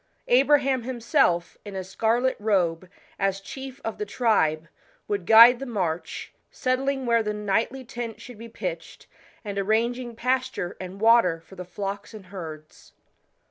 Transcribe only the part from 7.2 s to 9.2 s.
the nightly tent should be pitched,